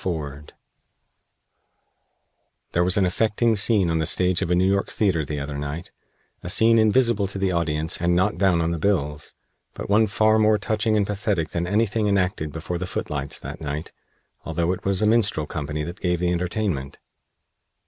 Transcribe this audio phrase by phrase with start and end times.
[0.03, 0.53] FORD
[2.71, 5.59] There was an affecting scene on the stage of a New York theater the other
[5.59, 5.91] night
[6.41, 9.35] a scene invisible to the audience and not down on the bills,
[9.75, 13.91] but one far more touching and pathetic than anything enacted before the footlights that night,
[14.43, 16.97] although it was a minstrel company that gave the entertainment.